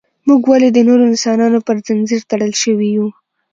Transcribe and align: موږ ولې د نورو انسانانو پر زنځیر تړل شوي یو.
موږ 0.27 0.41
ولې 0.51 0.69
د 0.73 0.79
نورو 0.87 1.03
انسانانو 1.11 1.59
پر 1.67 1.75
زنځیر 1.87 2.21
تړل 2.31 2.53
شوي 2.63 2.89
یو. 2.97 3.07